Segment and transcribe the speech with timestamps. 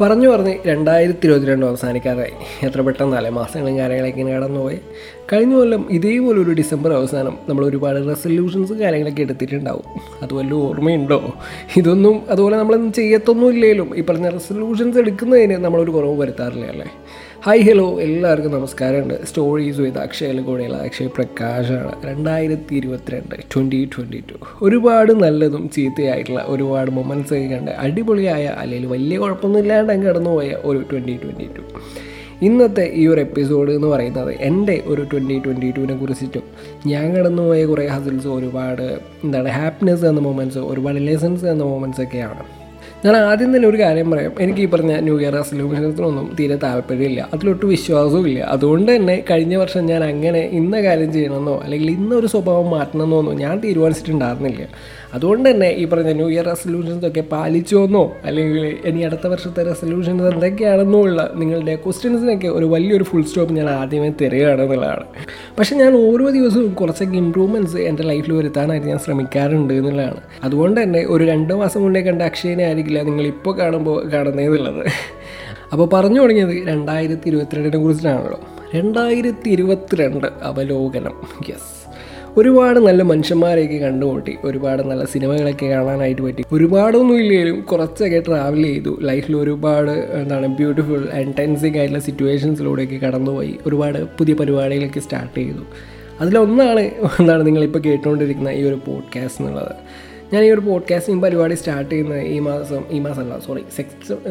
[0.00, 2.66] പറഞ്ഞു പറഞ്ഞ് രണ്ടായിരത്തി ഇരുപത്തിരണ്ട് അവസാനിക്കാറായി.
[2.66, 4.78] എത്ര പെട്ടെന്നല്ലേ മാസങ്ങളും കാര്യങ്ങളൊക്കെ ഇങ്ങനെ കടന്നുപോയി.
[5.32, 10.00] കഴിഞ്ഞ കൊല്ലം ഇതേപോലെ ഒരു ഡിസംബർ അവസാനം നമ്മൾ ഒരുപാട് റെസൊല്യൂഷൻസും കാര്യങ്ങളൊക്കെ എടുത്തിട്ടുണ്ടാവും.
[10.22, 11.32] അതുപോലെ ഓർമ്മയുണ്ടോ?
[11.76, 16.90] ഇതൊന്നും അതുപോലെ നമ്മളൊന്നും ചെയ്യത്തൊന്നും ഇല്ലേലും ഈ പറഞ്ഞ റെസൊല്യൂഷൻസ് എടുക്കുന്നതിന് നമ്മളൊരു കുറവ് വരുത്താറില്ല അല്ലേ?
[17.44, 19.14] ഹായ് ഹലോ എല്ലാവർക്കും നമസ്കാരമുണ്ട്.
[19.26, 26.90] സ്റ്റോറീസ് വിത്ത് അക്ഷയിൽ കൂടെയുള്ള അക്ഷയ് പ്രകാശാണ് രണ്ടായിരത്തി ഇരുപത്തിരണ്ട് ട്വന്റി ട്വന്റി ടു ഒരുപാട് നല്ലതും ചീത്തയായിട്ടുള്ള ഒരുപാട്
[26.90, 31.64] മൊമെന്റ്സ് ഒക്കെ കണ്ട് അടിപൊളിയായ അല്ലെങ്കിൽ വലിയ കുഴപ്പമൊന്നുമില്ലാണ്ട് അങ്ങ് കടന്നുപോയ ഒരു ട്വന്റി ട്വന്റി ടു
[32.42, 36.42] ഇന്നത്തെ ഈ ഒരു എപ്പിസോഡ് എന്ന് പറയുന്നത് എന്റെ ഒരു ട്വന്റി ട്വന്റി ടുവിനെ കുറിച്ചിട്ടും
[36.86, 38.86] ഞാൻ കടന്നുപോയ കുറേ ഹസിൽസ് ഒരുപാട്
[39.24, 42.59] എന്താണ് ഹാപ്പിനെസ് എന്ന മൊമെന്റ്സ് ഒരുപാട് ലെസൺസ് എന്ന മൊമെന്റ്സ് ഒക്കെയാണ്.
[43.04, 44.32] ഞാൻ ആദ്യം തന്നെ ഒരു കാര്യം പറയാം.
[44.40, 47.28] എനിക്ക് ഈ പറഞ്ഞ ന്യൂ ഇയർ റെസൊല്യൂഷൻസിനൊന്നും തീരെ താല്പര്യമില്ല.
[47.34, 52.70] അതിലൊട്ട് വിശ്വാസവും ഇല്ല അതുകൊണ്ട് തന്നെ കഴിഞ്ഞ വർഷം ഞാൻ അങ്ങനെ ഇന്ന കാര്യം ചെയ്യണമെന്നോ അല്ലെങ്കിൽ ഇന്നൊരു സ്വഭാവം
[52.70, 54.66] മാറ്റണമെന്നോ ഒന്നും ഞാൻ തീരുമാനിച്ചിട്ടുണ്ടായിരുന്നില്ല.
[55.14, 61.00] അതുകൊണ്ട് തന്നെ ഈ പറഞ്ഞ ന്യൂ ഇയർ റെസൊല്യൂഷൻസ് ഒക്കെ പാലിച്ചോന്നോ അല്ലെങ്കിൽ ഇനി അടുത്ത വർഷത്തെ റെസൊല്യൂഷൻസ് എന്തൊക്കെയാണെന്നോ
[61.00, 65.06] ഉള്ള നിങ്ങളുടെ ക്വസ്റ്റ്യൻസിനൊക്കെ ഒരു വലിയൊരു ഫുൾ സ്റ്റോപ്പ് ഞാൻ ആദ്യമേ തരികയാണെന്നുള്ളതാണ്
[65.58, 70.20] പക്ഷേ ഞാൻ ഓരോ ദിവസവും കുറച്ചൊക്കെ ഇമ്പ്രൂവ്മെന്റ്സ് എന്റെ ലൈഫിൽ വരുത്താനായിട്ട് ഞാൻ ശ്രമിക്കാറുണ്ട് എന്നുള്ളതാണ്.
[70.44, 74.84] അതുകൊണ്ട് തന്നെ ഒരു രണ്ട് മാസം മുന്നേ കണ്ട അക്ഷയനെ ആയിരിക്കില്ല നിങ്ങൾ ഇപ്പോൾ കാണുമ്പോൾ കാണുന്നതെന്നുള്ളത്
[75.72, 78.40] അപ്പോൾ പറഞ്ഞു തുടങ്ങിയത് രണ്ടായിരത്തി ഇരുപത്തിരണ്ടിനെ കുറിച്ചിട്ടാണല്ലോ
[78.74, 81.14] രണ്ടായിരത്തി ഇരുപത്തിരണ്ട് അവലോകനം.
[81.50, 81.69] യെസ്
[82.36, 84.36] ഒരുപാട് നല്ല മനുഷ്യന്മാരെയൊക്കെ കണ്ടുമുട്ടി.
[84.44, 86.44] ഒരുപാട് നല്ല സിനിമകളൊക്കെ കാണാനായിട്ട് പറ്റി.
[86.52, 88.98] ഒരുപാടൊന്നും ഇല്ലെങ്കിലും കുറച്ചൊക്കെ ട്രാവൽ ചെയ്തു.
[89.02, 93.56] ലൈഫിൽ ഒരുപാട് എന്താണ് ബ്യൂട്ടിഫുൾ ആൻഡ് ടെൻസിങ് ആയിട്ടുള്ള സിറ്റുവേഷൻസിലൂടെയൊക്കെ കടന്നുപോയി.
[93.66, 95.64] ഒരുപാട് പുതിയ പരിപാടികളൊക്കെ സ്റ്റാർട്ട് ചെയ്തു.
[96.20, 96.80] അതിലൊന്നാണ്
[97.20, 99.74] എന്താണ് നിങ്ങളിപ്പോൾ കേട്ടുകൊണ്ടിരിക്കുന്ന ഈ ഒരു പോഡ്കാസ്റ്റ് എന്നുള്ളത്.
[100.32, 103.62] ഞാൻ ഈ ഒരു പോഡ്കാസ്റ്റിംഗ് പരിപാടി സ്റ്റാർട്ട് ചെയ്യുന്നത് ഈ മാസം ഈ മാസമല്ല സോറി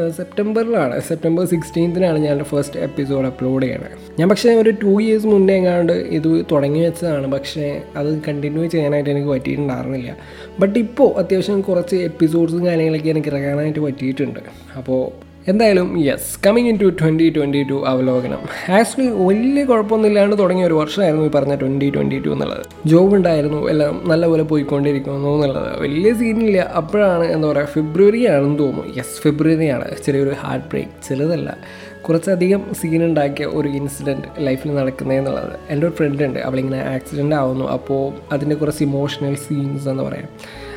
[0.10, 3.96] സെപ്റ്റംബറിലാണ് സെപ്റ്റംബർ സിക്സ്റ്റീൻത്തിനാണ് ഞാൻ ഫസ്റ്റ് എപ്പിസോഡ് അപ്ലോഡ് ചെയ്യണത്.
[4.20, 7.32] ഞാൻ പക്ഷേ ഒരു ടു ഇയേഴ്സ് മുന്നേ എങ്ങാണ്ട് ഇത് തുടങ്ങി വെച്ചതാണ്.
[7.32, 10.16] പക്ഷേ അത് കണ്ടിന്യൂ ചെയ്യാനായിട്ട് എനിക്ക് പറ്റിയിട്ടുണ്ടായിരുന്നില്ല.
[10.60, 14.40] ബട്ട് ഇപ്പോൾ അത്യാവശ്യം കുറച്ച് എപ്പിസോഡ്സും കാര്യങ്ങളൊക്കെ എനിക്ക് ഇറങ്ങാനായിട്ട് പറ്റിയിട്ടുണ്ട്.
[14.78, 18.42] അപ്പോൾ എന്തായാലും yes coming into twenty twenty two അവലോകനം.
[18.72, 22.66] ആക്ച്വലി വലിയ കുഴപ്പമൊന്നുമില്ലാണ്ട് തുടങ്ങിയ ഒരു വർഷമായിരുന്നു ഈ പറഞ്ഞ ട്വന്റി ട്വന്റി ടു എന്നുള്ളത്.
[22.86, 25.82] ജോബ് ഉണ്ടായിരുന്നു എല്ലാം നല്ലപോലെ പോയിക്കൊണ്ടിരിക്കുന്നു എന്നുള്ളത്.
[25.82, 28.96] വലിയ സീനില്ല അപ്പോഴാണ് എന്താ പറയുക ഫെബ്രുവരി ആണെന്ന് തോന്നുന്നു.
[28.98, 31.58] യെസ് ഫെബ്രുവരിയാണ് ചെറിയൊരു ഹാർട്ട് ബ്രേക്ക് ചെറുതല്ല.
[32.02, 36.40] കുറച്ചധികം സീൻ ഉണ്ടാക്കിയ ഒരു ഇൻസിഡന്റ് ലൈഫിൽ നടക്കുന്നതെന്നുള്ളത് എന്റെ ഒരു ഫ്രണ്ട് ഉണ്ട്.
[36.40, 37.66] അവളിങ്ങനെ ആക്സിഡന്റ് ആവുന്നു.
[37.66, 40.30] അപ്പോൾ അതിന്റെ കുറച്ച് ഇമോഷണൽ സീൻസ് എന്ന് പറയാം.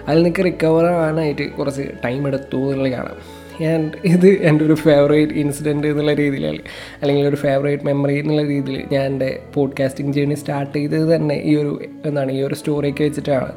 [0.08, 3.41] അതിൽ നിൽക്ക് റിക്കവർ ആവാനായിട്ട് കുറച്ച് ടൈം എടുത്തു എന്നുള്ളതാണ്.
[3.60, 6.60] ആൻഡ് ഇത് എന്റെ ഒരു ഫേവറേറ്റ് ഇൻസിഡന്റ് എന്നുള്ള രീതിയിൽ
[7.02, 11.80] അല്ലെങ്കിൽ ഒരു ഫേവറേറ്റ് മെമ്മറി എന്നുള്ള രീതിയിൽ ഞാൻ എന്റെ പോഡ്കാസ്റ്റിംഗ് ജേണി സ്റ്റാർട്ട് ചെയ്തത് തന്നെ ഈ ഒരു
[12.06, 13.52] എന്താണ് ഈ ഒരു സ്റ്റോറിയൊക്കെ വെച്ചിട്ടാണ്.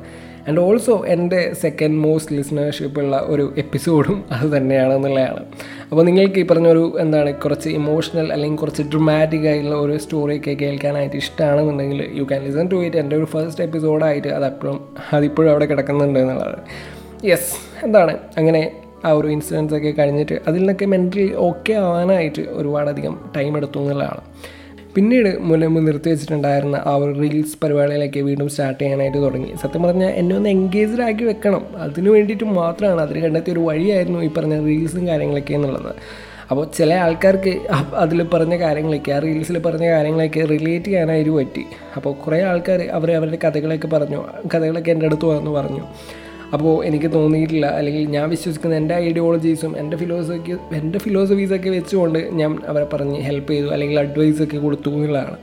[0.47, 5.45] ആൻഡ് ഓൾസോ എന്റെ സെക്കൻഡ് മോസ്റ്റ് ലിസണർഷിപ്പ് ഉള്ള ഒരു എപ്പിസോഡും അത് തന്നെയാണെന്നുള്ളതാണ്.
[5.91, 12.09] അപ്പോൾ നിങ്ങൾക്ക് ഈ പറഞ്ഞൊരു എന്താണ് കുറച്ച് ഇമോഷണൽ അല്ലെങ്കിൽ കുറച്ച് ഡ്രമാറ്റിക് ആയിട്ടുള്ള ഒരു സ്റ്റോറിയൊക്കെ കേൾക്കാനായിട്ട് ഇഷ്ടമാണെന്നുണ്ടെങ്കിൽ
[12.13, 16.57] you can listen to it എന്റെ ഒരു ഫസ്റ്റ് എപ്പിസോഡായിട്ട് അതപ്പോഴും അതിപ്പോഴും അവിടെ കിടക്കുന്നുണ്ട് എന്നുള്ളത്.
[17.25, 18.17] യെസ് എന്താണ്?
[18.37, 18.71] അങ്ങനെ
[19.05, 24.23] ആ ഒരു ഇൻസിഡൻസ് ഒക്കെ കഴിഞ്ഞിട്ട് അതിൽ നിന്നൊക്കെ മെന്റലി ഓക്കെ ആവാനായിട്ട് ഒരുപാടധികം ടൈം എടുത്തു എന്നുള്ളതാണ്.
[24.95, 29.49] പിന്നീട് മുലമ്പ് നിർത്തി വെച്ചിട്ടുണ്ടായിരുന്ന ആ ഒരു റീൽസ് പരിപാടികളൊക്കെ വീണ്ടും സ്റ്റാർട്ട് ചെയ്യാനായിട്ട് തുടങ്ങി.
[29.61, 31.63] സത്യം പറഞ്ഞാൽ എന്നെ ഒന്ന് എൻഗേജ്ഡ് ആക്കി വെക്കണം.
[31.85, 35.91] അതിന് വേണ്ടിയിട്ട് മാത്രമാണ് അതിന് കണ്ടെത്തിയ ഒരു വഴിയായിരുന്നു ഈ പറഞ്ഞ റീൽസും കാര്യങ്ങളൊക്കെ എന്നുള്ളത്.
[36.51, 37.53] അപ്പോൾ ചില ആൾക്കാർക്ക്
[37.95, 41.63] അതിൽ പറഞ്ഞ കാര്യങ്ങളൊക്കെ ആ റീൽസിൽ പറഞ്ഞ കാര്യങ്ങളൊക്കെ റിലേറ്റ് ചെയ്യാനായിട്ട് പറ്റി.
[41.95, 44.19] അപ്പോൾ കുറേ ആൾക്കാർ അവർ അവരുടെ കഥകളൊക്കെ പറഞ്ഞു
[44.53, 45.83] കഥകളൊക്കെ എന്റെ അടുത്ത് വന്ന് പറഞ്ഞു.
[46.55, 47.67] അപ്പോൾ എനിക്ക് തോന്നിയിട്ടില്ല.
[47.79, 53.69] അല്ലെങ്കിൽ ഞാൻ വിശ്വസിക്കുന്ന എന്റെ ഐഡിയോളജീസും എന്റെ ഫിലോസഫി എന്റെ ഫിലോസഫീസൊക്കെ വെച്ചുകൊണ്ട് ഞാൻ അവരെ പറഞ്ഞ് ഹെൽപ്പ് ചെയ്തു
[53.75, 55.37] അല്ലെങ്കിൽ അഡ്വൈസൊക്കെ കൊടുത്തു എന്നുള്ളതാണ്.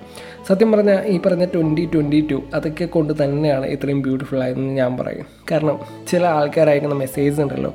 [0.48, 5.26] സത്യം പറഞ്ഞാൽ ഈ പറഞ്ഞ ട്വന്റി ട്വന്റി ടു അതൊക്കെ കൊണ്ട് തന്നെയാണ് ഇത്രയും ബ്യൂട്ടിഫുൾ ആയതെന്ന് ഞാൻ പറയും.
[5.50, 5.76] കാരണം
[6.08, 7.72] ചില ആൾക്കാരയക്കുന്ന മെസ്സേജ് ഉണ്ടല്ലോ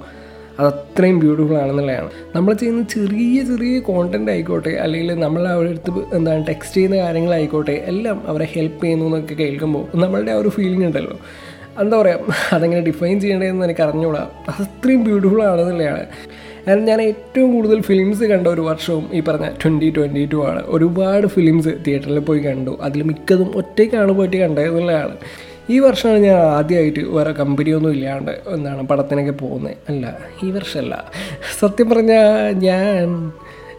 [0.60, 2.10] അത് അത്രയും ബ്യൂട്ടിഫുൾ ആണെന്നുള്ളതാണ്.
[2.36, 8.18] നമ്മൾ ചെയ്യുന്ന ചെറിയ ചെറിയ കോണ്ടന്റ് ആയിക്കോട്ടെ അല്ലെങ്കിൽ നമ്മൾ അവരുടെ അടുത്ത് എന്താണ് ടെക്സ്റ്റ് ചെയ്യുന്ന കാര്യങ്ങളായിക്കോട്ടെ എല്ലാം
[8.28, 11.18] അവരെ ഹെൽപ്പ് ചെയ്യുന്നു എന്നൊക്കെ കേൾക്കുമ്പോൾ നമ്മളുടെ ആ ഒരു ഫീലിംഗ് ഉണ്ടല്ലോ.
[11.80, 12.20] എന്താ പറയുക
[12.54, 16.06] അതെങ്ങനെ ഡിഫൈൻ ചെയ്യേണ്ടതെന്ന് എനിക്ക് അറിഞ്ഞുകൂടാ അത്രയും ബ്യൂട്ടിഫുൾ ആണെന്നുള്ളതാണ്
[16.68, 20.64] കാരണം ഞാൻ ഏറ്റവും കൂടുതൽ ഫിലിംസ് കണ്ട ഒരു വർഷവും ഈ പറഞ്ഞ ട്വന്റി ട്വന്റി ടു ആണ്.
[20.68, 22.78] ഒരുപാട് ഫിലിംസ് തിയേറ്ററിൽ പോയി കണ്ടു.
[22.82, 25.16] അതിൽ മിക്കതും ഒറ്റയ്ക്കാണ് പോയിട്ട് കണ്ടതെന്നുള്ളതാണ്
[25.70, 29.78] ഈ വർഷമാണ് ഞാൻ ആദ്യമായിട്ട് വേറെ കമ്പനിയൊന്നും ഇല്ലാണ്ട് എന്താണ് പടത്തിനൊക്കെ പോകുന്നത്.
[29.90, 31.12] അല്ല ഈ വർഷമല്ല.
[31.60, 33.32] സത്യം പറഞ്ഞാൽ ഞാൻ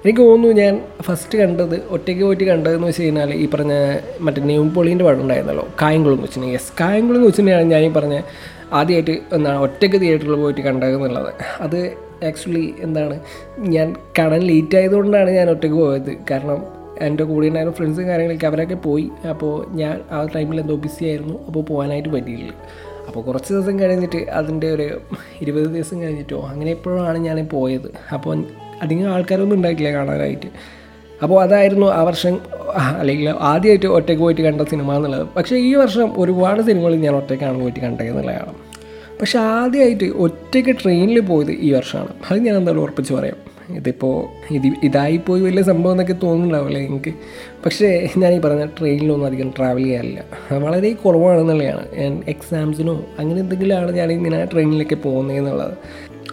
[0.04, 3.72] എനിക്ക് തോന്നുന്നു ഞാൻ ഫസ്റ്റ് കണ്ടത് ഒറ്റയ്ക്ക് പോയിട്ട് കണ്ടതെന്ന് വെച്ച് കഴിഞ്ഞാൽ ഈ പറഞ്ഞ
[4.20, 8.18] മറ്റേ നെയ്മ് പൊളീന്റെ പടം ഉണ്ടായിരുന്നല്ലോ കായംകുളം എന്ന് യെസ് കായംകുളം എന്ന് ഞാൻ ഈ പറഞ്ഞ
[8.72, 11.80] ആദ്യമായിട്ട് എന്താണ് ഒറ്റയ്ക്ക് തിയേറ്ററിൽ പോയിട്ട് കണ്ടതെന്നുള്ളത് അത്
[12.24, 13.16] ആക്ച്വലി എന്താണ്
[13.58, 16.12] ഞാൻ കാണാൻ ലേറ്റ് ആയതുകൊണ്ടാണ് ഞാൻ ഒറ്റയ്ക്ക് പോയത്.
[16.30, 16.60] കാരണം
[17.00, 19.10] എന്റെ കൂടെ ഉണ്ടായിരുന്ന ഫ്രണ്ട്സും കാര്യങ്ങളൊക്കെ അവരൊക്കെ പോയി.
[19.30, 21.36] അപ്പോൾ ഞാൻ ആ ടൈമിൽ എന്തോ ബിസി ആയിരുന്നു.
[21.46, 22.52] അപ്പോൾ പോകാനായിട്ട് പറ്റിയില്ല.
[23.08, 25.00] അപ്പോൾ കുറച്ച് ദിവസം കഴിഞ്ഞിട്ട് അതിന്റെ ഒരു
[25.40, 27.90] ഇരുപത് ദിവസം കഴിഞ്ഞിട്ടോ അങ്ങനെ എപ്പോഴാണ് ഞാൻ പോയത്.
[28.12, 28.44] അപ്പോൾ
[28.82, 30.46] അധികം ആൾക്കാരൊന്നും ഉണ്ടായിട്ടില്ല കാണാനായിട്ട്.
[31.22, 32.38] അപ്പോൾ അതായിരുന്നു ആ വർഷം
[32.98, 35.28] അല്ലെങ്കിൽ ആദ്യമായിട്ട് ഒറ്റയ്ക്ക് പോയിട്ട് കണ്ട സിനിമ എന്നുള്ളത്.
[35.36, 38.54] പക്ഷേ ഈ വർഷം ഒരുപാട് സിനിമകൾ ഞാൻ ഒറ്റയ്ക്കാണ് പോയിട്ട് കണ്ടത് എന്നുള്ളതാണ്
[39.20, 42.08] പക്ഷേ ആദ്യമായിട്ട് ഒറ്റയ്ക്ക് ട്രെയിനിൽ പോയത് ഈ വർഷമാണ്.
[42.30, 43.36] അത് ഞാൻ എന്തായാലും ഉറപ്പിച്ച് പറയാം.
[43.76, 44.14] ഇതിപ്പോൾ
[44.52, 47.14] ഇത് ഇതായിപ്പോയി വലിയ സംഭവം എന്നൊക്കെ തോന്നുന്നുണ്ടാവില്ലേ എനിക്ക്.
[47.64, 50.24] പക്ഷേ ഞാൻ ഈ പറഞ്ഞ ട്രെയിനിലൊന്നും അധികം ട്രാവൽ ചെയ്യാറില്ല.
[50.52, 51.86] വളരെ കുറവാണെന്നുള്ളതാണ്.
[51.98, 55.76] ഞാൻ എക്സാംസിനോ അങ്ങനെ എന്തെങ്കിലുമാണ് ഞാൻ ഇങ്ങനെ ട്രെയിനിലൊക്കെ പോകുന്നതെന്നുള്ളത്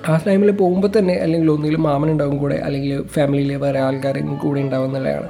[0.08, 5.30] ആ ടൈമിൽ പോകുമ്പോൾ തന്നെ അല്ലെങ്കിൽ ഒന്നുകിലും മാമനുണ്ടാവും കൂടെ അല്ലെങ്കിൽ ഫാമിലിയിലെ വേറെ ആൾക്കാരും കൂടെ ഉണ്ടാവും എന്നുള്ളതാണ്.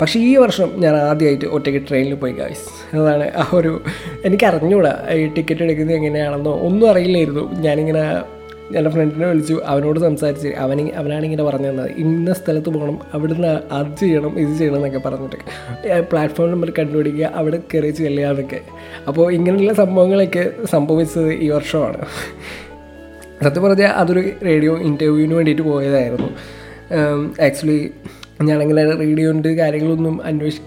[0.00, 3.80] പക്ഷേ ഈ വർഷം ഞാൻ ആദ്യമായിട്ട് ഒറ്റയ്ക്ക് ട്രെയിനിൽ പോയി ഗായ്സ് അതാണ് ആ ഒരു
[4.24, 6.58] എനിക്ക് അറിഞ്ഞൂടാ ഈ ടിക്കറ്റ് എടുക്കുന്നത് എങ്ങനെയാണെന്നോ.
[6.60, 7.52] ഒന്നും അറിയില്ലായിരുന്നു.
[7.52, 8.22] ഞാനിങ്ങനെ
[8.76, 11.90] എന്റെ ഫ്രണ്ടിനെ വിളിച്ചു അവനോട് സംസാരിച്ച് അവൻ അവനാണിങ്ങനെ പറഞ്ഞു തന്നത്.
[11.96, 15.36] ഇന്ന സ്ഥലത്ത് പോകണം അവിടുന്ന് അത് ചെയ്യണം ഇത് ചെയ്യണം എന്നൊക്കെ പറഞ്ഞിട്ട്.
[16.10, 18.60] പ്ലാറ്റ്ഫോം നമ്പർ കണ്ടുപിടിക്കുക അവിടെ കയറി ചെല്ലുക എന്നൊക്കെ.
[19.08, 21.98] അപ്പോൾ ഇങ്ങനെയുള്ള സംഭവങ്ങളൊക്കെ സംഭവിച്ചത് ഈ വർഷമാണ്.
[23.42, 26.28] സത്യം പറഞ്ഞാൽ അതൊരു റേഡിയോ ഇന്റർവ്യൂവിന് വേണ്ടിയിട്ട് പോയതായിരുന്നു.
[27.40, 27.90] ആക്ച്വലി
[28.42, 30.60] ഞാനങ്ങനെ റേഡിയോന്റെ കാര്യങ്ങളൊന്നും അന്വേഷി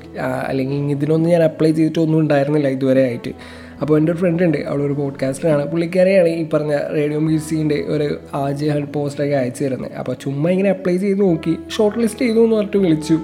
[0.47, 3.33] അല്ലെങ്കിൽ ഇതിനൊന്നും ഞാൻ അപ്ലൈ ചെയ്തിട്ടൊന്നും ഉണ്ടായിരുന്നില്ല ഇതുവരെ ആയിട്ട്.
[3.81, 8.93] അപ്പോൾ എന്റെ ഒരു ഫ്രണ്ട് ഉണ്ട് അവളൊരു പോഡ്കാസ്റ്ററാണ് പുള്ളിക്കാരെയാണ് ഈ പറഞ്ഞ റേഡിയോ മ്യൂസിക്കിന്റെ ഒരു ആജ് ഹെഡ്
[8.93, 9.91] പോസ്റ്റൊക്കെ അയച്ചു തരുന്നത്.
[9.93, 13.19] അപ്പോൾ ചുമ്മാ ഇങ്ങനെ അപ്ലൈ ചെയ്ത് നോക്കി ഷോർട്ട് ലിസ്റ്റ് ചെയ്തു എന്ന് പറഞ്ഞിട്ട് വിളിച്ചു.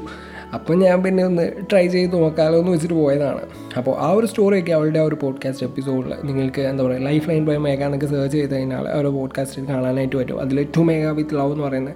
[0.53, 3.41] അപ്പോൾ ഞാൻ പിന്നെ ഒന്ന് ട്രൈ ചെയ്ത് നോക്കാമല്ലോ എന്ന് വെച്ചിട്ട് പോയതാണ്.
[3.77, 7.57] അപ്പോൾ ആ ഒരു സ്റ്റോറിയൊക്കെ അവളുടെ ആ ഒരു പോഡ്കാസ്റ്റ് എപ്പിസോഡിൽ നിങ്ങൾക്ക് എന്താ പറയുക ലൈഫ് ലൈൻ ബൈ
[7.57, 10.41] മേഘ എന്നൊക്കെ സെർച്ച് ചെയ്ത് കഴിഞ്ഞാൽ ആ ഒരു പോഡ്കാസ്റ്റ് കാണാനായിട്ട് പറ്റും.
[10.41, 11.95] അതിൽ ടു മേഘ വിത്ത് ലവ് എന്ന് പറയുന്നത്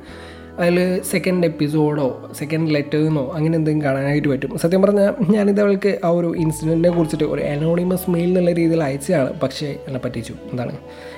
[0.59, 4.57] അതിൽ സെക്കൻഡ് എപ്പിസോഡോ സെക്കൻഡ് ലെറ്റേഴ്ന്നോ അങ്ങനെ എന്തെങ്കിലും കാണാനായിട്ട് പറ്റും.
[4.57, 9.39] സത്യം പറഞ്ഞാൽ ഞാനിത് അവൾക്ക് ആ ഒരു ഇൻസിഡന്റിനെ കുറിച്ചിട്ട് ഒരു അനോണിമസ് മെയിൽ എന്നുള്ള രീതിയിൽ അയച്ചതാണ്.
[9.39, 10.33] പക്ഷേ എന്നെ പറ്റിച്ചു.
[10.51, 10.71] എന്താണ്?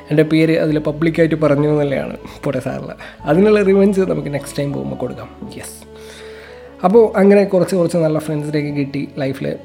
[0.10, 2.18] എന്റെ പേര് അതിൽ പബ്ലിക്കായിട്ട് പറഞ്ഞു എന്നുള്ളതാണ്.
[2.44, 5.52] പോട്ടെ സാറിൽ അതിനുള്ള റിവഞ്ച് നമുക്ക് നെക്സ്റ്റ് ടൈം പോകുമ്പോൾ കൊടുക്കാം.
[5.58, 5.90] യെസ്
[6.84, 9.58] അപ്പോൾ അങ്ങനെ കുറച്ച് കുറച്ച് നല്ല ഫ്രണ്ട്സിനെയൊക്കെ കിട്ടി ലൈഫിൽ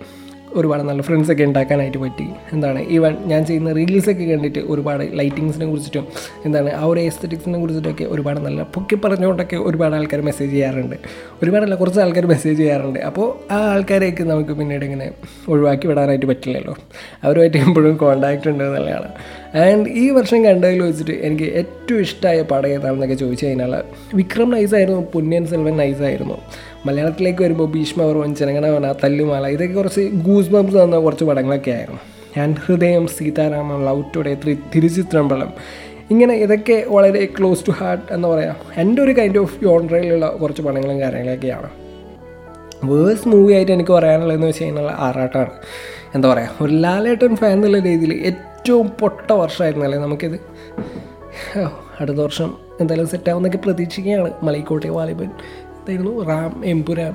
[0.56, 2.26] ഒരുപാട് നല്ല ഫ്രണ്ട്സൊക്കെ ഉണ്ടാക്കാനായിട്ട് പറ്റി.
[2.52, 2.80] എന്താണ്?
[2.88, 6.04] ഈവൻ ഞാൻ ചെയ്യുന്ന റീൽസൊക്കെ കണ്ടിട്ട് ഒരുപാട് ലൈറ്റിങ്സിനെ കുറിച്ചിട്ടും
[6.44, 6.70] എന്താണ്?
[6.70, 10.96] ആ ഒരു എസ്തറ്റിക്സിനെ കുറിച്ചിട്ടൊക്കെ ഒരുപാട് നല്ല പൊക്കി പറഞ്ഞുകൊണ്ടൊക്കെ ഒരുപാട് ആൾക്കാർ മെസ്സേജ് ചെയ്യാറുണ്ട്.
[11.42, 12.98] ഒരുപാടല്ല കുറച്ച് ആൾക്കാർ മെസ്സേജ് ചെയ്യാറുണ്ട്.
[12.98, 15.12] അപ്പോൾ ആ ആൾക്കാരെയൊക്കെ നമുക്ക് പിന്നീട് ഇങ്ങനെ
[15.48, 16.76] ഒഴിവാക്കി വിടാനായിട്ട് പറ്റില്ലല്ലോ.
[17.24, 19.10] അവരുമായിട്ട് എപ്പോഴും കോണ്ടാക്റ്റ് ഉണ്ട് എന്നുള്ളതാണ്.
[19.54, 23.74] ആൻഡ് ഈ വർഷം കണ്ടതിൽ വെച്ചിട്ട് എനിക്ക് ഏറ്റവും ഇഷ്ടമായ പടം ഏതാണെന്നൊക്കെ ചോദിച്ചു കഴിഞ്ഞാൽ
[24.14, 26.38] വിക്രം നൈസായിരുന്നു പുണ്യൻ സെൽവൻ നൈസായിരുന്നു
[26.86, 32.00] മലയാളത്തിലേക്ക് വരുമ്പോൾ ഭീഷ്മപർവൻ ജനഗണമന തല്ലുമാല ഇതൊക്കെ കുറച്ച് ഗൂസ് ബംസ് തന്ന കുറച്ച് പടങ്ങളൊക്കെ ആയിരുന്നു.
[32.36, 34.34] ഞാൻ ഹൃദയം സീതാരാമൻ ലവ് ടുഡേ
[34.74, 35.52] തിരുച്ചിത്രമ്പലം
[36.10, 38.56] ഇങ്ങനെ ഇതൊക്കെ വളരെ ക്ലോസ് ടു ഹാർട്ട് എന്ന് പറയാം.
[38.76, 41.70] എന്റെ ഒരു കൈൻഡ് ഓഫ് യോൺറയിലുള്ള കുറച്ച് പടങ്ങളും കാര്യങ്ങളൊക്കെയാണ്.
[42.84, 45.50] വേഴ്സ് മൂവി ആയിട്ട് എനിക്ക് പറയാനുള്ളതെന്ന് വെച്ച് കഴിഞ്ഞാൽ ആറാട്ടാണ്.
[46.14, 50.36] എന്താ പറയുക ഒരു ലാലേട്ടൻ ഫാൻ എന്നുള്ള രീതിയിൽ ഏറ്റവും പൊട്ട വർഷമായിരുന്നല്ലേ നമുക്കിത്?
[52.00, 55.30] അടുത്ത വർഷം എന്തായാലും സെറ്റാവുന്നൊക്കെ പ്രതീക്ഷിക്കുകയാണ് മലൈക്കോട്ടെ വാലിബൻ.
[55.84, 57.14] എന്തായിരുന്നു റാം എംപുരാൻ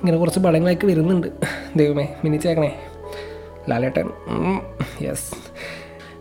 [0.00, 1.26] ഇങ്ങനെ കുറച്ച് പടങ്ങളൊക്കെ വരുന്നുണ്ട്.
[1.76, 2.70] ദൈവമേ മിനിച്ചേക്കണേ.
[3.70, 4.08] ലാലേട്ടൻ.
[5.02, 5.30] യെസ്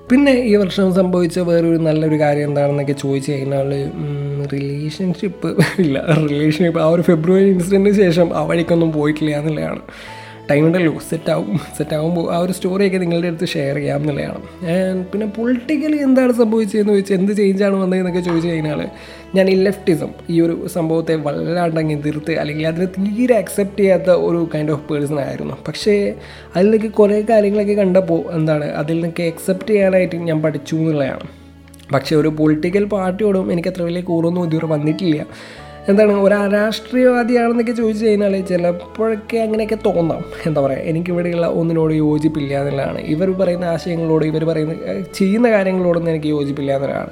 [0.09, 3.69] പിന്നെ ഈ വർഷം സംഭവിച്ച വേറൊരു നല്ലൊരു കാര്യം എന്താണെന്നൊക്കെ ചോദിച്ചു കഴിഞ്ഞാൽ
[4.53, 5.49] റിലേഷൻഷിപ്പ്
[5.79, 6.05] ഇല്ല.
[6.29, 9.81] റിലേഷൻഷിപ്പ് ആ ഒരു ഫെബ്രുവരി ഇൻസിഡന്റിന് ശേഷം ആ വഴിക്കൊന്നും പോയിട്ടില്ല എന്നുള്ളതാണ്.
[10.49, 14.41] ടൈം ഉണ്ടല്ലോ സെറ്റാവും സെറ്റാകുമ്പോൾ ആ ഒരു സ്റ്റോറിയൊക്കെ നിങ്ങളുടെ അടുത്ത് ഷെയർ ചെയ്യാം എന്നുള്ളതാണ്.
[15.11, 18.81] പിന്നെ പൊളിറ്റിക്കലി എന്താണ് സംഭവിച്ചതെന്ന് ചോദിച്ചാൽ എന്ത് ചേഞ്ചാണ് വന്നതെന്നൊക്കെ ചോദിച്ചു കഴിഞ്ഞാൽ
[19.37, 24.73] ഞാൻ ഈ ലെഫ്റ്റിസം ഈ ഒരു സംഭവത്തെ വല്ലാണ്ടങ്ങ് എതിർത്ത് അല്ലെങ്കിൽ അതിനെ തീരെ അക്സെപ്റ്റ് ചെയ്യാത്ത ഒരു കൈൻഡ്
[24.75, 25.57] ഓഫ് പേഴ്സൺ ആയിരുന്നു.
[25.67, 25.95] പക്ഷേ
[26.57, 31.27] അതിലേക്ക് കുറേ കാര്യങ്ങളൊക്കെ കണ്ടപ്പോൾ എന്താണ് അതിൽ നിന്നൊക്കെ അക്സെപ്റ്റ് ചെയ്യാനായിട്ട് ഞാൻ പഠിച്ചു എന്നുള്ളതാണ്.
[31.93, 35.19] പക്ഷേ ഒരു പൊളിറ്റിക്കൽ പാർട്ടിയോടും എനിക്ക് അത്ര വലിയ കൂറൊന്നും ഇതുവരെ വന്നിട്ടില്ല.
[35.89, 40.21] എന്താണ് ഒരു രാഷ്ട്രീയവാദിയാണെന്നൊക്കെ ചോദിച്ചു കഴിഞ്ഞാൽ ചിലപ്പോഴൊക്കെ അങ്ങനെയൊക്കെ തോന്നാം.
[40.47, 42.99] എന്താ പറയുക എനിക്കിവിടെയുള്ള ഒന്നിനോട് യോജിപ്പില്ല എന്നുള്ളതാണ്.
[43.13, 44.75] ഇവർ പറയുന്ന ആശയങ്ങളോട് ഇവർ പറയുന്ന
[45.19, 47.11] ചെയ്യുന്ന കാര്യങ്ങളോടൊന്നും എനിക്ക് യോജിപ്പില്ല എന്നുള്ളതാണ്.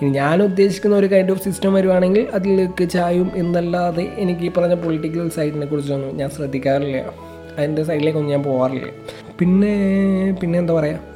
[0.00, 5.28] ഇനി ഞാൻ ഉദ്ദേശിക്കുന്ന ഒരു കൈൻഡ് ഓഫ് സിസ്റ്റം വരുവാണെങ്കിൽ അതിലേക്ക് ചായും എന്നല്ലാതെ എനിക്ക് ഈ പറഞ്ഞ പൊളിറ്റിക്കൽ
[5.38, 7.00] സൈഡിനെ കുറിച്ചൊന്നും ഞാൻ ശ്രദ്ധിക്കാറില്ല.
[7.58, 8.90] അതിന്റെ സൈഡിലേക്കൊന്നും ഞാൻ പോകാറില്ല
[9.38, 9.74] പിന്നെ
[10.40, 11.11] പിന്നെ എന്താ പറയുക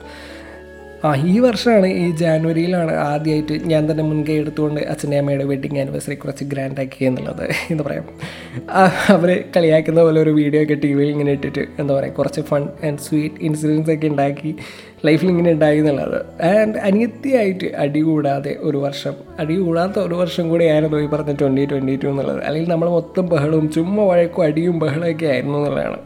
[1.06, 6.44] ആ ഈ വർഷമാണ് ഈ ജാനുവരിയിലാണ് ആദ്യമായിട്ട് ഞാൻ തന്നെ മുൻകൈ എടുത്തുകൊണ്ട് അച്ഛന്റെ അമ്മയുടെ വെഡിങ് ആനിവേഴ്സറി കുറച്ച്
[6.52, 8.06] ഗ്രാൻഡ് ആക്കി എന്നുള്ളത് എന്ന് പറയാം.
[9.14, 12.98] അവർ കളിയാക്കുന്ന പോലെ ഒരു വീഡിയോ ഒക്കെ ടി വിയിൽ ഇങ്ങനെ ഇട്ടിട്ട് എന്താ പറയുക കുറച്ച് ഫൺ ആൻഡ്
[12.98, 14.52] സ്വീറ്റ് ഇൻസിഡൻസ് ഒക്കെ ഉണ്ടാക്കി
[15.06, 16.18] ലൈഫിൽ ഇങ്ങനെ ഉണ്ടായി എന്നുള്ളത്.
[16.52, 21.64] ആൻഡ് അനിയത്തിയായിട്ട് അടി കൂടാതെ ഒരു വർഷം അടി കൂടാത്ത ഒരു വർഷം കൂടി ആയിരുന്നു ഈ പറഞ്ഞ ട്വന്റി
[21.72, 22.40] ട്വന്റി ടു എന്നുള്ളത്.
[22.44, 25.98] അല്ലെങ്കിൽ നമ്മൾ മൊത്തം ബഹളവും ചുമ്മാ വഴക്കും അടിയും ബഹളമൊക്കെ ആയിരുന്നു എന്നുള്ളതാണ്.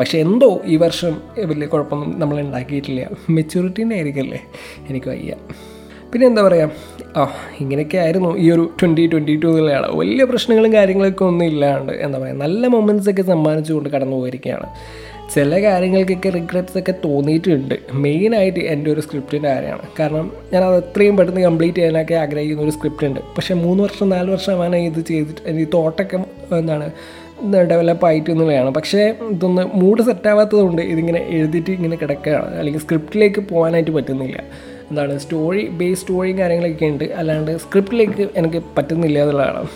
[0.00, 3.10] പക്ഷേ എന്തോ ഈ വർഷം വലിയ കുഴപ്പമൊന്നും നമ്മൾ ഉണ്ടാക്കിയിട്ടില്ല.
[3.30, 4.40] മെച്യൂരിറ്റീന്റെ ആയിരിക്കല്ലേ?
[4.88, 5.34] എനിക്ക് വയ്യ.
[6.12, 6.70] പിന്നെ എന്താ പറയുക
[7.16, 12.18] ആ ഇങ്ങനെയൊക്കെ ആയിരുന്നു ഈ ഒരു ട്വന്റി ട്വന്റി ടു എന്നുള്ളതാണ് വലിയ പ്രശ്നങ്ങളും കാര്യങ്ങളൊക്കെ ഒന്നും ഇല്ലാണ്ട് എന്താ
[12.18, 14.68] പറയുക നല്ല മൊമെന്റ്സൊക്കെ സമ്മാനിച്ചുകൊണ്ട് കടന്നു പോയിരിക്കുകയാണ്
[15.34, 17.74] ചില കാര്യങ്ങൾക്കൊക്കെ റിഗ്രറ്റ്സ് ഒക്കെ തോന്നിയിട്ടുണ്ട്.
[17.92, 19.82] മെയിനായിട്ട് എന്റെ ഒരു സ്ക്രിപ്റ്റിന്റെ കാര്യമാണ്.
[20.00, 23.20] കാരണം ഞാൻ അത് എത്രയും പെട്ടെന്ന് കംപ്ലീറ്റ് ചെയ്യാനൊക്കെ ആഗ്രഹിക്കുന്ന ഒരു സ്ക്രിപ്റ്റ് ഉണ്ട്.
[23.36, 26.16] പക്ഷേ മൂന്ന് വർഷം നാല് വർഷമാണ് ഇത് ചെയ്തിട്ട് എനിക്ക് തോട്ടൊക്കെ
[26.56, 26.92] എന്താണ്
[27.42, 32.54] ഡെവലപ്പ് ആയിട്ട് എന്നുള്ളതാണ് പക്ഷേ ഇതൊന്ന് മൂഡ് സെറ്റാവാത്തതുകൊണ്ട് ഇതിങ്ങനെ എഴുതിയിട്ട് ഇങ്ങനെ കിടക്കുകയാണ്.
[32.54, 34.42] അല്ലെങ്കിൽ സ്ക്രിപ്റ്റിലേക്ക് പോകാനായിട്ട് പറ്റുന്നില്ല.
[34.90, 37.04] എന്താണ് സ്റ്റോറി ബേസ് സ്റ്റോറിയും കാര്യങ്ങളൊക്കെ ഉണ്ട്.
[37.04, 39.68] അല്ലാണ്ട് സ്ക്രിപ്റ്റിലേക്ക് എനിക്ക് പറ്റുന്നില്ല എന്നുള്ളതാണ്.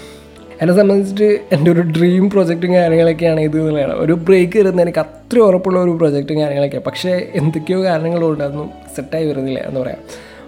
[0.62, 3.92] എന്നെ സംബന്ധിച്ചിട്ട് എന്റെ ഒരു ഡ്രീം പ്രൊജക്റ്റും കാര്യങ്ങളൊക്കെയാണ് ഇത് എന്നുള്ളതാണ്.
[3.92, 6.84] ഒരു ബ്രേക്ക് വരുന്ന എനിക്ക് അത്ര ഉറപ്പുള്ള ഒരു പ്രൊജക്റ്റും കാര്യങ്ങളൊക്കെയാണ്.
[6.84, 8.44] പക്ഷേ എന്തൊക്കെയോ കാരണങ്ങളുണ്ട്.
[8.44, 9.98] അതൊന്നും സെറ്റായി വരുന്നില്ല എന്ന് പറയാം.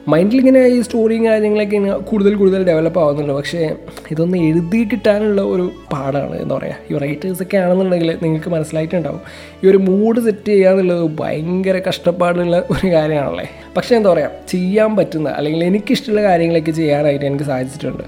[0.09, 3.33] മൈൻഡിൽ ഇങ്ങനെ ഈ സ്റ്റോറിയും കാര്യങ്ങളൊക്കെ കൂടുതൽ കൂടുതൽ ഡെവലപ്പ് ആവുന്നുണ്ട്.
[3.33, 3.77] പക്ഷേ
[4.11, 9.21] ഇതൊന്ന് എഴുതി കിട്ടാനുള്ള ഒരു പാടാണ് എന്ന് പറയുക ഈ റൈറ്റേഴ്സൊക്കെ ആണെന്നുണ്ടെങ്കിൽ നിങ്ങൾക്ക് മനസ്സിലായിട്ടുണ്ടാവും.
[9.65, 13.51] ഈ ഒരു മൂഡ് സെറ്റ് ചെയ്യുക എന്നുള്ളത് ഭയങ്കര കഷ്ടപ്പാടുള്ള ഒരു കാര്യമാണല്ലേ?
[13.77, 18.03] പക്ഷേ എന്താ പറയുക ചെയ്യാൻ പറ്റുന്ന അല്ലെങ്കിൽ എനിക്കിഷ്ടമുള്ള കാര്യങ്ങളൊക്കെ ചെയ്യാനായിട്ട് എനിക്ക് സാധിച്ചിട്ടുണ്ട്.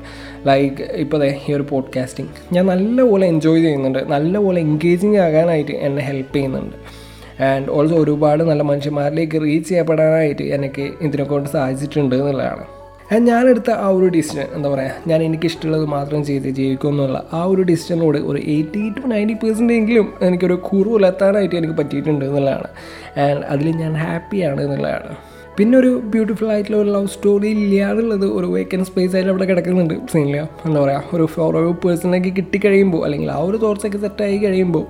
[0.46, 3.98] ലൈക്ക് ഇപ്പോൾ ഈ ഒരു പോഡ്കാസ്റ്റിംഗ് ഞാൻ നല്ലപോലെ എൻജോയ് ചെയ്യുന്നുണ്ട്.
[3.98, 7.01] നല്ലപോലെ എൻഗേജിങ് ആകാനായിട്ട് എന്നെ ഹെൽപ്പ് ചെയ്യുന്നുണ്ട്.
[7.40, 12.64] ആൻഡ് ഓൾസോ ഒരുപാട് നല്ല മനുഷ്യന്മാരിലേക്ക് റീച്ച് ചെയ്യപ്പെടാനായിട്ട് എനിക്ക് ഇതിനെ കൊണ്ട് സാധിച്ചിട്ടുണ്ട് എന്നുള്ളതാണ്.
[13.12, 18.18] ആൻഡ് ഞാനെടുത്ത ആ ഒരു ഡിസിഷൻ എന്താ പറയുക ഞാൻ എനിക്കിഷ്ടമുള്ളത് മാത്രം ചെയ്ത് ജീവിക്കുമെന്നുള്ള ആ ഒരു ഡിസിഷനോട്
[18.18, 22.68] ഒരു എയ്റ്റി ടു നയന്റി പെർസെന്റ് എങ്കിലും എനിക്കൊരു കുറവിലെത്താനായിട്ട് എനിക്ക് പറ്റിയിട്ടുണ്ട് എന്നുള്ളതാണ്.
[23.16, 25.16] ആൻഡ് അതിൽ ഞാൻ ഹാപ്പിയാണ് എന്നുള്ളതാണ്.
[25.56, 29.94] പിന്നെ ഒരു ബ്യൂട്ടിഫുൾ ആയിട്ടുള്ള ഒരു ലവ് സ്റ്റോറി ഇല്ലാന്നുള്ളത് ഒരു വേക്കൻ സ്പേസ് ആയിട്ട് അവിടെ കിടക്കുന്നുണ്ട്.
[30.12, 34.86] സീനില്ല എന്താ പറയുക ഒരു ഫോർ പേഴ്സണൊക്കെ കിട്ടിക്കഴിയുമ്പോൾ അല്ലെങ്കിൽ ആ ഒരു തോർച്ചൊക്കെ സെറ്റായി കഴിയുമ്പോൾ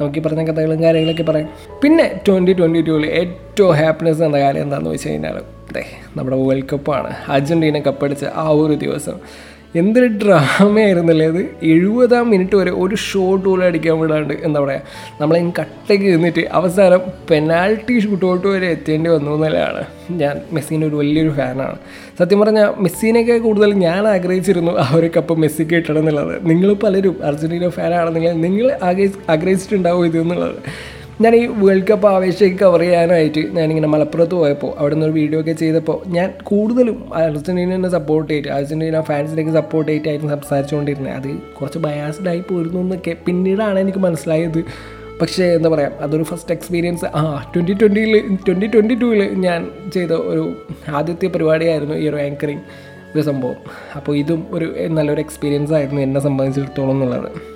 [0.00, 1.48] നമുക്ക് ഈ പറഞ്ഞ കഥകളും കാര്യങ്ങളൊക്കെ പറയാം.
[1.82, 5.36] പിന്നെ ട്വന്റി ട്വന്റി ടൂവിൽ ഏറ്റവും ഹാപ്പിനെസ് എന്ന കാര്യം എന്താണെന്ന് വെച്ച് കഴിഞ്ഞാൽ
[5.70, 5.84] അതെ
[6.16, 9.16] നമ്മുടെ വേൾഡ് കപ്പാണ് അർജന്റീന കപ്പടിച്ച ആ ഒരു ദിവസം
[9.80, 11.40] എന്തൊരു ഡ്രാമയായിരുന്നല്ലേ അത്?
[11.74, 14.82] എഴുപതാം മിനിറ്റ് വരെ ഒരു ഷോട്ട് പോലും അടിക്കാൻ വിടാണ്ട് എന്താ പറയുക
[15.20, 19.82] നമ്മളെ കട്ടയ്ക്ക് നിന്നിട്ട് അവസാനം പെനാൽറ്റി ഷൂട്ടോട്ട് വരെ എത്തേണ്ടി വന്നു എന്നുള്ളതാണ്
[20.22, 21.78] ഞാൻ മെസ്സിന്റെ ഒരു വലിയൊരു ഫാനാണ്
[22.20, 26.34] സത്യം പറഞ്ഞാൽ മെസ്സിനേക്കാൾ കൂടുതൽ ഞാൻ ആഗ്രഹിച്ചിരുന്നു ആ ഒരു കപ്പ് മെസ്സിക്ക് കിട്ടണം എന്നുള്ളത്.
[26.46, 30.58] നിങ്ങൾ പലരും അർജന്റീന ഫാനാണെന്നെങ്കിൽ നിങ്ങൾ ആഗ്രഹി ആഗ്രഹിച്ചിട്ടുണ്ടാവും ഇത് എന്നുള്ളത്.
[31.24, 35.54] ഞാൻ ഈ വേൾഡ് കപ്പ് ആവേശമൊക്കെ കവർ ചെയ്യാനായിട്ട് ഞാനിങ്ങനെ മലപ്പുറത്ത് പോയപ്പോൾ അവിടെ നിന്ന് ഒരു വീഡിയോ ഒക്കെ
[35.60, 41.14] ചെയ്തപ്പോൾ ഞാൻ കൂടുതലും അർജന്റീനെ സപ്പോർട്ട് ചെയ്തിട്ട് അർജന്റീന ഫാൻസിനൊക്കെ സപ്പോർട്ട് ചെയ്തിട്ടായിരുന്നു സംസാരിച്ചുകൊണ്ടിരുന്നത്.
[41.18, 44.60] അത് കുറച്ച് ബയാസ്ഡ് ആയി പോയിരുന്നു എന്നൊക്കെ പിന്നീടാണ് എനിക്ക് മനസ്സിലായത്.
[45.22, 48.14] പക്ഷേ എന്താ പറയുക അതൊരു ഫസ്റ്റ് എക്സ്പീരിയൻസ് ആ ട്വന്റി ട്വന്റിയിൽ
[48.46, 49.60] ട്വന്റി ട്വന്റി ടൂവിൽ ഞാൻ
[49.96, 50.44] ചെയ്ത ഒരു
[50.98, 52.64] ആദ്യത്തെ പരിപാടിയായിരുന്നു ഈ ഒരു ആങ്കറിങ്
[53.14, 53.58] ഒരു സംഭവം.
[53.96, 57.55] അപ്പോൾ ഇതും ഒരു നല്ലൊരു എക്സ്പീരിയൻസ് ആയിരുന്നു എന്നെ സംബന്ധിച്ചിടത്തോളം എന്നുള്ളത്.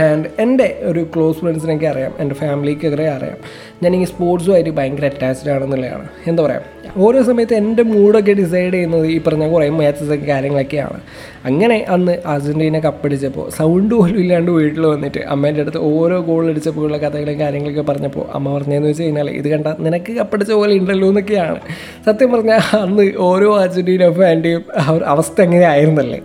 [0.00, 2.12] ആൻഡ് എന്റെ ഒരു ക്ലോസ് ഫ്രണ്ട്സിനൊക്കെ അറിയാം.
[2.18, 3.38] എന്റെ ഫാമിലിക്കൊക്കെ അറിയാം.
[3.82, 6.08] ഞാൻ ഈ സ്പോർട്സുമായിട്ട് ഭയങ്കര അറ്റാച്ച്ഡ് ആണെന്നുള്ളതാണ്.
[6.26, 11.00] എന്താ പറയുക ഓരോ സമയത്ത് എന്റെ മൂഡൊക്കെ ഡിസൈഡ് ചെയ്യുന്നത് ഈ പറഞ്ഞ കുറേ മാച്ചസൊക്കെ കാര്യങ്ങളൊക്കെയാണ്.
[11.44, 17.40] അങ്ങനെ അന്ന് അർജന്റീന കപ്പടിച്ചപ്പോൾ സൗണ്ട് പോലും ഇല്ലാണ്ട് വീട്ടിൽ വന്നിട്ട് അമ്മേന്റെ അടുത്ത് ഓരോ ഗോൾ അടിച്ചപ്പോഴുള്ള കഥകളും
[17.40, 21.58] കാര്യങ്ങളൊക്കെ പറഞ്ഞപ്പോൾ അമ്മ പറഞ്ഞതെന്ന് വെച്ച് കഴിഞ്ഞാൽ ഇത് കണ്ട നിനക്ക് കപ്പടിച്ച പോലെ ഉണ്ടല്ലോ എന്നൊക്കെയാണ്.
[22.06, 24.64] സത്യം പറഞ്ഞാൽ അന്ന് ഓരോ അർജന്റീന ഫാന്റെയും
[25.06, 26.20] അവസ്ഥ എങ്ങനെ ആയിരുന്നല്ലേ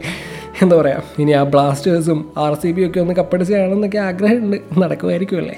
[0.61, 4.57] എന്താ പറയുക ഇനി ആ ബ്ലാസ്റ്റേഴ്സും ആർ സി ബി ഒക്കെ ഒന്ന് കപ്പടിച്ചാണെന്നൊക്കെ ആഗ്രഹമുണ്ട്.
[4.77, 5.57] നടക്കുമായിരിക്കുമല്ലേ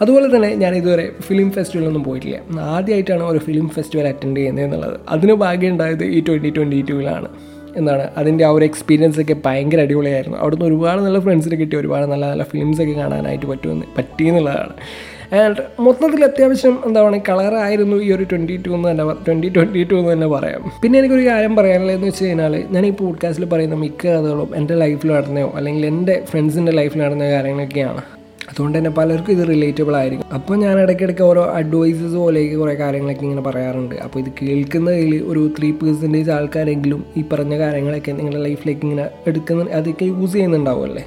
[0.00, 2.36] അതുപോലെ തന്നെ ഞാൻ ഇതുവരെ ഫിലിം ഫെസ്റ്റിവലൊന്നും പോയിട്ടില്ല.
[2.60, 5.00] ആദ്യമായിട്ടാണ് ഒരു ഫിലിം ഫെസ്റ്റിവൽ അറ്റൻഡ് ചെയ്യുന്നത് എന്നുള്ളത്.
[5.08, 7.28] അതിന് ഭാഗ്യം ഉണ്ടായത് ഈ ട്വന്റി ട്വന്റി ടൂവിലാണ്
[7.76, 8.10] എന്നാണ്.
[8.16, 10.38] അതിന്റെ ആ ഒരു എക്സ്പീരിയൻസ് ഒക്കെ ഭയങ്കര അടിപൊളിയായിരുന്നു.
[10.38, 14.74] അവിടുന്ന് ഒരുപാട് നല്ല ഫ്രണ്ട്സിനെ കിട്ടി ഒരുപാട് നല്ല നല്ല ഫിലിംസൊക്കെ കാണാനായിട്ട് പറ്റുമെന്ന് പറ്റിയെന്നുള്ളതാണ്
[15.34, 20.12] ആൻഡ് മൊത്തത്തിൽ അത്യാവശ്യം എന്താണ് കളറായിരുന്നു ഈ ഒരു ട്വന്റി ടു എന്ന് തന്നെ ട്വന്റി ട്വന്റി ടു എന്ന്
[20.12, 20.70] തന്നെ പറയാം.
[20.82, 25.52] പിന്നെ എനിക്കൊരു കാര്യം പറയാനുള്ളതെന്ന് വെച്ച് കഴിഞ്ഞാൽ ഞാൻ ഈ പോഡ്കാസ്റ്റിൽ പറയുന്ന മിക്ക കഥകളും എന്റെ ലൈഫിൽ നടന്നയോ
[25.56, 28.02] അല്ലെങ്കിൽ എന്റെ ഫ്രണ്ട്സിന്റെ ലൈഫിൽ നടന്ന കാര്യങ്ങളൊക്കെയാണ്.
[28.50, 30.26] അതുകൊണ്ട് തന്നെ പലർക്കും ഇത് റിലേറ്റബിൾ ആയിരിക്കും.
[30.34, 33.94] അപ്പോൾ ഞാൻ ഇടയ്ക്കിടയ്ക്ക് ഓരോ അഡ്വൈസസ് പോലെയൊക്കെ കുറേ കാര്യങ്ങളൊക്കെ ഇങ്ങനെ പറയാറുണ്ട്.
[33.94, 40.04] അപ്പോൾ ഇത് കേൾക്കുന്നതിൽ ഒരു ത്രീ പെർസെന്റേജ് ആൾക്കാരെങ്കിലും ഈ പറഞ്ഞ കാര്യങ്ങളൊക്കെ നിങ്ങളുടെ ലൈഫിലേക്ക് ഇങ്ങനെ എടുക്കുന്ന അതൊക്കെ
[40.04, 41.04] യൂസ് ചെയ്യുന്നുണ്ടാവുമല്ലേ?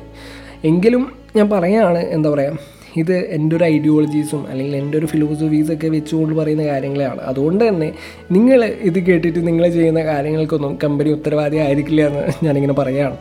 [0.63, 6.63] എങ്കിലും ഞാൻ പറയുകയാണ് എന്താ പറയുക ഇത് എന്റെ ഒരു ഐഡിയോളജീസും അല്ലെങ്കിൽ എന്റെ ഒരു ഫിലോസഫീസൊക്കെ വെച്ചുകൊണ്ട് പറയുന്ന
[6.63, 7.89] കാര്യങ്ങളാണ് അതുകൊണ്ട് തന്നെ
[8.32, 13.18] നിങ്ങൾ ഇത് കേട്ടിട്ട് നിങ്ങൾ ചെയ്യുന്ന കാര്യങ്ങൾക്കൊന്നും കമ്പനി ഉത്തരവാദി ആയിരിക്കില്ല എന്ന് ഞാനിങ്ങനെ പറയുകയാണ്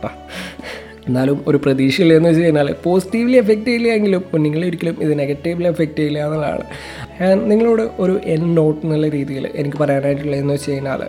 [1.07, 6.63] എന്നാലും ഒരു പ്രതീക്ഷയില്ലെന്ന് വെച്ച് കഴിഞ്ഞാൽ പോസിറ്റീവ്ലി എഫക്റ്റ് ചെയ്യില്ലെങ്കിലും നിങ്ങൾ ഒരിക്കലും ഇത് നെഗറ്റീവ്ലി എഫക്റ്റ് ചെയ്യില്ല എന്നുള്ളതാണ്.
[7.21, 11.03] ഞാൻ നിങ്ങളോട് ഒരു എൻ നോട്ട് എന്നുള്ള രീതിയിൽ എനിക്ക് പറയാനായിട്ടുള്ളതെന്ന് വെച്ച് കഴിഞ്ഞാൽ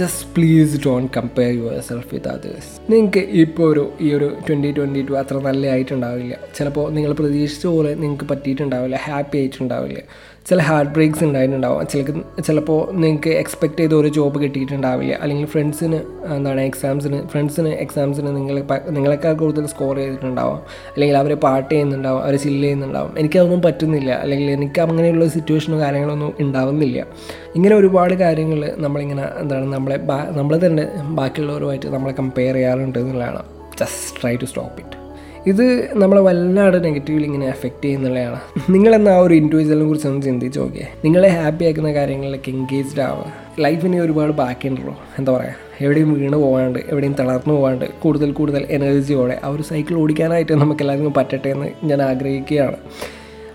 [0.00, 5.12] just please don't compare yourself with others നിങ്ങൾക്ക് ഇപ്പോൾ ഒരു ഈ ഒരു ട്വന്റി ട്വന്റി ടു
[5.12, 6.36] അത്ര നല്ലതായിട്ടുണ്ടാവില്ല.
[6.56, 10.02] ചിലപ്പോൾ നിങ്ങൾ പ്രതീക്ഷിച്ച പോലെ നിങ്ങൾക്ക് പറ്റിയിട്ടുണ്ടാവില്ല ഹാപ്പി ആയിട്ടുണ്ടാവില്ല.
[10.46, 11.86] ചില ഹാർട്ട് ബ്രേക്സ് ഉണ്ടായിട്ടുണ്ടാവും.
[11.86, 15.18] ചില ചിലപ്പോൾ നിങ്ങൾക്ക് എക്സ്പെക്ട് ചെയ്ത ഒരു ജോബ് കിട്ടിയിട്ടുണ്ടാവില്ല.
[15.22, 16.00] അല്ലെങ്കിൽ ഫ്രണ്ട്സിന്
[16.34, 20.56] എന്താണ് എക്സാംസിന് ഫ്രണ്ട്സിന് എക്സാംസിന് നിങ്ങൾ നിങ്ങളെക്കാൾ കൂടുതൽ സ്കോർ ചെയ്തിട്ടുണ്ടാവാം.
[20.88, 23.18] അല്ലെങ്കിൽ അവർ പാട്ട് ചെയ്യുന്നുണ്ടാവും അവർ ചില്ല് ചെയ്യുന്നുണ്ടാവും.
[23.18, 24.10] എനിക്കതൊന്നും പറ്റുന്നില്ല.
[24.10, 27.06] അല്ലെങ്കിൽ എനിക്ക് അങ്ങനെയുള്ള സിറ്റുവേഷനോ കാര്യങ്ങളൊന്നും ഉണ്ടാവുന്നില്ല.
[27.54, 29.98] ഇങ്ങനെ ഒരുപാട് കാര്യങ്ങൾ നമ്മളിങ്ങനെ എന്താണ് നമ്മളെ
[30.30, 33.42] നമ്മൾ തന്നെ ബാക്കിയുള്ളവരുമായിട്ട് നമ്മളെ കമ്പയർ ചെയ്യാറുണ്ട് എന്നുള്ളതാണ്.
[33.80, 35.01] Just try to stop it
[35.50, 38.38] ഇത് നമ്മളെ വല്ലാതെ നെഗറ്റീവ്ലി ഇങ്ങനെ എഫക്റ്റ് ചെയ്യുന്നുള്ളതാണ്.
[38.70, 40.86] നിങ്ങളെന്ന ഒരു ഇൻഡിവിജ്വലിനെ കുറിച്ച് ഒന്ന് ചിന്തിച്ച് നോക്കിയേ.
[41.04, 43.32] നിങ്ങളെ ഹാപ്പി ആക്കുന്ന കാര്യങ്ങളിലൊക്കെ എൻഗേജ്ഡ് ആവുക.
[43.58, 44.94] ലൈഫിന് ഒരുപാട് ബാക്കിയുണ്ടല്ലോ.
[45.18, 50.52] എന്താ പറയുക എവിടെയും വീണ് പോകാണ്ട് എവിടെയും തളർന്നു പോകാണ്ട് കൂടുതൽ കൂടുതൽ എനർജിയോടെ ആ ഒരു സൈക്കിൾ ഓടിക്കാനായിട്ട്
[50.52, 52.76] നമുക്ക് എല്ലാവർക്കും പറ്റട്ടെ എന്ന് ഞാൻ ആഗ്രഹിക്കുകയാണ്.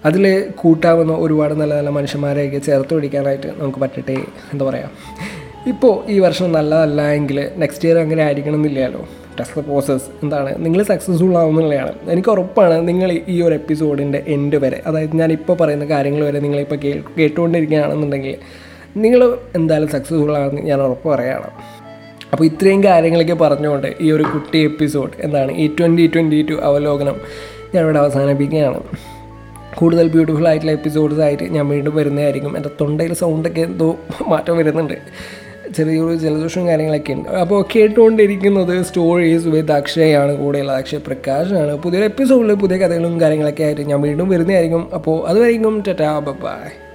[0.05, 0.25] അതിൽ
[0.55, 4.17] കൂട്ടാവുന്ന ഒരുപാട് നല്ല നല്ല മനുഷ്യന്മാരെയൊക്കെ ചേർത്ത് പിടിക്കാനായിട്ട് നമുക്ക് പറ്റട്ടെ
[4.53, 4.89] എന്താ പറയുക
[5.67, 9.01] ഇപ്പോൾ ഈ വർഷം നല്ലതല്ല എങ്കിൽ നെക്സ്റ്റ് ഇയർ അങ്ങനെ ആയിരിക്കണം എന്നില്ലല്ലോ
[9.39, 10.65] ടെസ്റ്റ് പ്രോസസ് എന്താണ്?
[10.65, 15.85] നിങ്ങൾ സക്സസ്ഫുൾ ആവുന്നുള്ളതാണ് എനിക്ക് ഉറപ്പാണ് നിങ്ങൾ ഈ ഒരു എപ്പിസോഡിന്റെ എൻഡ് വരെ അതായത് ഞാൻ ഇപ്പോൾ പറയുന്ന
[15.85, 18.37] കാര്യങ്ങൾ വരെ നിങ്ങളിപ്പോൾ കേ കേട്ടുകൊണ്ടിരിക്കുകയാണെന്നുണ്ടെങ്കിൽ
[18.97, 21.51] നിങ്ങൾ എന്തായാലും സക്സസ്ഫുൾ ആണെന്ന് ഞാൻ ഉറപ്പ് പറയുകയാണ്.
[22.31, 25.51] അപ്പോൾ ഇത്രയും കാര്യങ്ങളൊക്കെ പറഞ്ഞുകൊണ്ട് ഈ ഒരു കുട്ടി എപ്പിസോഡ് എന്താണ്?
[25.51, 27.15] ഈ ട്വന്റി ട്വന്റി ടു അവലോകനം
[27.75, 28.81] ഞാനിവിടെ അവസാനിപ്പിക്കുകയാണ്.
[29.75, 32.55] കൂടുതൽ ബ്യൂട്ടിഫുൾ ആയിട്ടുള്ള എപ്പിസോഡ്സ് ആയിട്ട് ഞാൻ വീണ്ടും വരുന്നതായിരിക്കും.
[32.55, 33.95] എന്റെ തൊണ്ടയിൽ സൗണ്ടൊക്കെ എന്തോ
[34.27, 34.93] മാറ്റം വരുന്നുണ്ട്.
[35.75, 37.29] ചെറിയൊരു ജലദോഷവും കാര്യങ്ങളൊക്കെ ഉണ്ട്.
[37.29, 41.75] അപ്പോൾ കേട്ടുകൊണ്ടിരിക്കുന്നത് സ്റ്റോറീസ് വിത്ത് അക്ഷയാണ് കൂടെയുള്ള അക്ഷയ് പ്രകാശാണ്.
[41.75, 44.93] പുതിയൊരു എപ്പിസോഡിൽ പുതിയ കഥകളും കാര്യങ്ങളൊക്കെ ആയിട്ട് ഞാൻ വീണ്ടും വരുന്നതായിരിക്കും.
[44.93, 46.86] അപ്പോൾ അതുവരെയും ടാറ്റാ ബൈ.